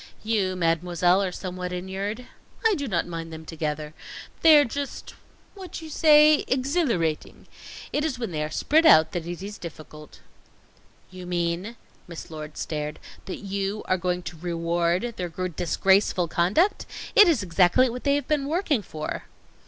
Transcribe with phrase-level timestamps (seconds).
[0.23, 2.25] You, Mademoiselle, are somewhat inured"
[2.67, 3.93] "I do not mind them together.
[4.41, 5.13] They are just
[5.53, 6.43] what you say?
[6.47, 7.45] exhilarating.
[7.93, 10.19] It is when they are spread out that it is difficult."
[11.11, 11.75] "You mean,"
[12.07, 16.87] Miss Lord stared "that you are going to reward their disgraceful conduct?
[17.13, 19.25] It is exactly what they have been working for."